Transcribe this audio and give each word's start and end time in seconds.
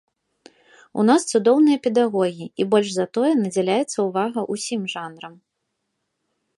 У 1.01 1.05
нас 1.09 1.21
цудоўныя 1.31 1.77
педагогі, 1.85 2.45
і, 2.63 2.69
больш 2.73 2.89
за 2.97 3.05
тое, 3.19 3.31
надзяляецца 3.45 3.97
ўвага 4.09 4.41
ўсім 4.53 4.81
жанрам. 4.97 5.33